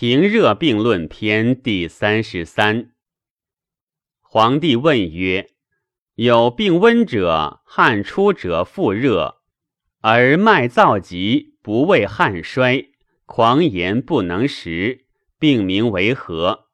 [0.00, 2.94] 平热病论篇第三十三。
[4.22, 5.50] 皇帝问曰
[6.16, 9.42] ：“有病温者，汗出者腹热，
[10.00, 12.92] 而脉躁急，不畏汗衰，
[13.26, 15.04] 狂言不能食，
[15.38, 16.70] 病名为何？”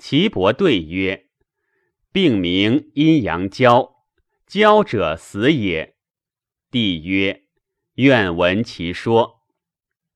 [0.00, 1.26] 岐伯对曰
[2.12, 4.06] ：“病名阴阳交，
[4.46, 5.96] 交者死也。”
[6.72, 7.42] 帝曰
[7.96, 9.42] ：“愿闻其说。”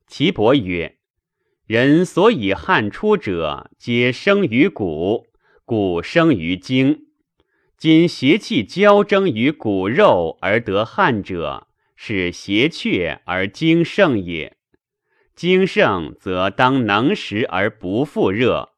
[0.08, 0.95] 岐伯曰
[1.66, 5.26] ：“人所以汗出者，皆生于骨，
[5.64, 7.06] 骨生于精。
[7.76, 11.66] 今邪气交争于骨肉而得汗者，
[11.96, 14.56] 是邪却而精盛也。
[15.34, 18.70] 精盛则当能食而不复热，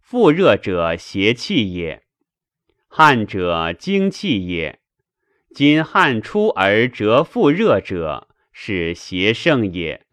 [0.00, 2.02] 复热者邪气也。
[2.88, 4.80] 汗者精气也。
[5.54, 10.04] 今汗出而折复热者，是邪盛也。”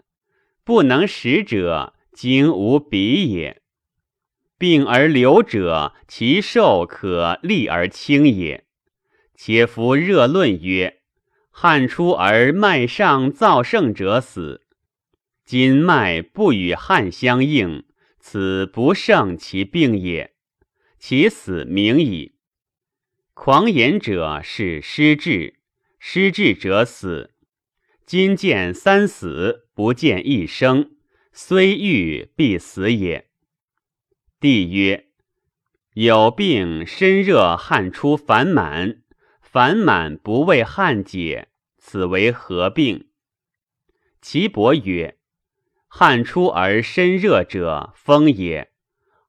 [0.64, 3.62] 不能食者，精无比也。
[4.58, 8.66] 病而流者，其寿可立而轻也。
[9.36, 11.00] 且夫热论曰：
[11.50, 14.68] 汗出而脉上燥盛者死。
[15.46, 17.86] 今脉不与汗相应，
[18.20, 20.34] 此不胜其病也，
[21.00, 22.36] 其死明矣。
[23.34, 25.62] 狂言者是失志，
[25.98, 27.34] 失志者死。
[28.06, 29.68] 今见三死。
[29.74, 30.98] 不见一生，
[31.42, 33.30] 虽欲必死也。
[34.42, 35.08] 帝曰：
[35.94, 39.04] 有病身热汗出烦满，
[39.42, 43.08] 烦满不为汗解，此为何病？
[44.22, 45.18] 岐伯曰：
[45.88, 48.68] 汗出而身热者，风也；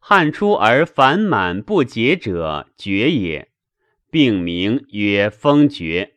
[0.01, 3.53] 汗出而烦满不解者，厥也。
[4.11, 6.17] 病名曰风厥。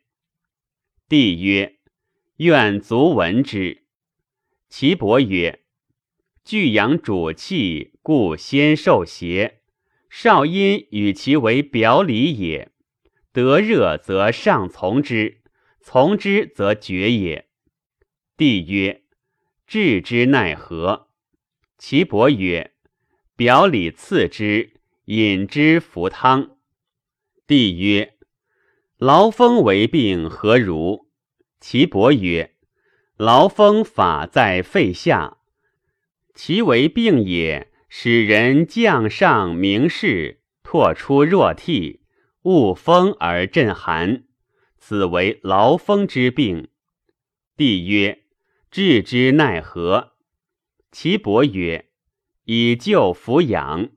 [1.08, 1.78] 帝曰：
[2.38, 3.84] 愿足闻之。
[4.68, 5.60] 岐伯曰
[6.44, 9.62] ：“巨阳主气，故先受邪。
[10.10, 12.70] 少阴与其为表里也。
[13.32, 15.40] 得热则上从之，
[15.80, 17.46] 从之则绝也。”
[18.36, 19.04] 帝曰
[19.66, 21.08] ：“治之奈何？”
[21.78, 22.74] 岐伯曰
[23.34, 24.74] ：“表里次之，
[25.06, 26.58] 饮之服汤。”
[27.48, 28.18] 帝曰
[28.98, 31.08] ：“劳风为病何如？”
[31.58, 32.54] 岐伯曰：
[33.16, 35.38] 劳风法在肺下，
[36.34, 42.00] 其为病也，使人降上明视，唾出若涕，
[42.42, 44.24] 恶风而震寒，
[44.76, 46.68] 此为劳风之病。
[47.56, 48.24] 帝曰：
[48.70, 50.14] 治之奈何？
[50.90, 51.86] 岐伯曰：
[52.44, 53.90] 以救扶养，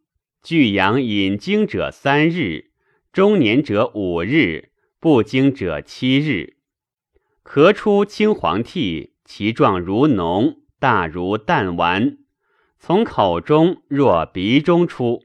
[0.44, 2.72] 具阳引经者三日，
[3.12, 6.58] 中年者五日，不经者七日。
[7.44, 12.20] 咳出青黄涕，其状如脓，大如弹丸，
[12.80, 15.24] 从口中若鼻中出，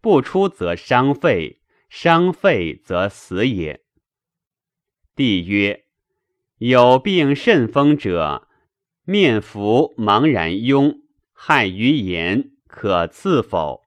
[0.00, 3.82] 不出则伤肺，伤肺则死也。
[5.14, 5.84] 帝曰：
[6.58, 8.48] 有病甚风者，
[9.04, 11.00] 面浮茫然痈，
[11.32, 13.82] 害于言，可刺否？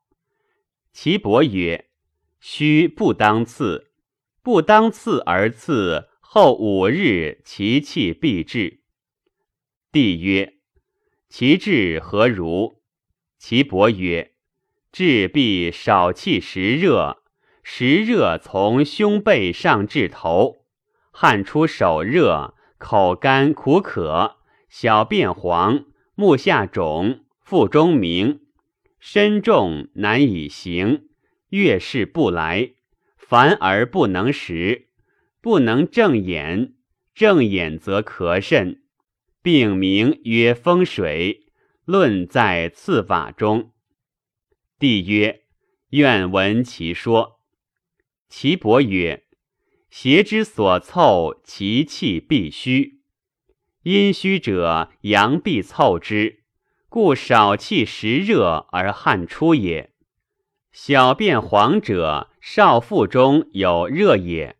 [0.92, 1.90] 岐伯曰：
[2.40, 3.92] 须不当刺，
[4.42, 6.10] 不当刺而刺。
[6.31, 8.81] 后五日，其气必至。
[9.92, 10.60] 帝曰
[11.28, 12.78] ：“其志何如？”
[13.39, 14.33] 其伯曰
[14.91, 17.23] ：“志必少气时热，
[17.63, 20.66] 时热从胸背上至头，
[21.09, 24.35] 汗出手热，口干苦渴，
[24.69, 25.85] 小便黄，
[26.16, 28.41] 目下肿，腹中鸣，
[29.00, 31.07] 身重难以行，
[31.50, 32.73] 月事不来，
[33.17, 34.88] 烦而不能食。”
[35.41, 36.73] 不能正眼，
[37.16, 38.81] 正眼则咳甚，
[39.41, 41.49] 病名曰风水。
[41.91, 43.72] 论在次法中。
[44.77, 45.45] 帝曰：
[45.89, 47.39] 愿闻其说。
[48.29, 49.23] 岐伯曰：
[49.89, 53.00] 邪之所凑，其气必虚；
[53.81, 56.44] 阴虚者，阳必凑之，
[56.89, 59.92] 故少气实热而汗出也。
[60.71, 64.57] 小便黄者，少腹中有热也。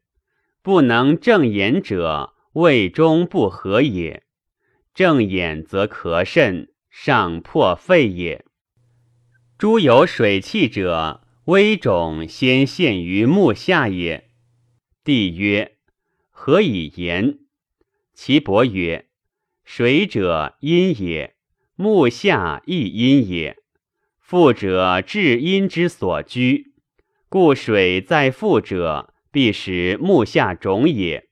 [0.64, 4.24] 不能正眼者，胃中不和也；
[4.96, 8.46] 正眼则咳甚，上破肺也。
[9.58, 14.30] 诸有水气者，微肿先现于目下也。
[15.04, 15.78] 帝曰：
[16.30, 17.40] 何以言？
[18.14, 19.08] 岐伯曰：
[19.64, 21.36] 水者阴也，
[21.76, 23.58] 目下亦阴也。
[24.20, 26.74] 腹者至阴之所居，
[27.30, 29.14] 故水在腹者。
[29.32, 31.30] 必使目下肿也，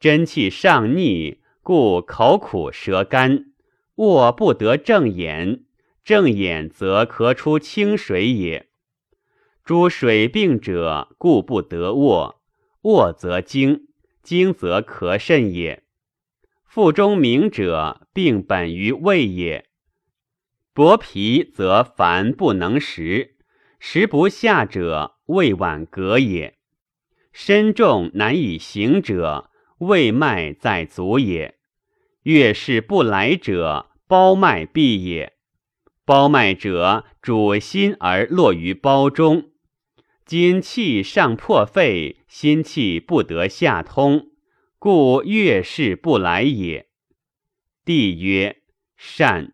[0.00, 3.52] 真气上逆，故口苦舌干，
[3.96, 5.64] 卧不得正眼，
[6.04, 8.68] 正眼则咳出清水也。
[9.64, 12.42] 诸水病者，故不得卧，
[12.82, 13.88] 卧则惊，
[14.22, 15.84] 惊则咳甚也。
[16.64, 19.66] 腹中鸣者，病本于胃也。
[20.72, 23.36] 薄皮则烦不能食，
[23.78, 26.58] 食不下者，胃脘隔也。
[27.32, 31.58] 身重难以行者，胃脉在足也。
[32.24, 35.34] 月事不来者，包脉闭也。
[36.06, 39.50] 包脉者，主心而落于包中。
[40.24, 44.28] 今气上破肺，心气不得下通，
[44.78, 46.88] 故月事不来也。
[47.84, 48.62] 帝曰：
[48.96, 49.52] 善。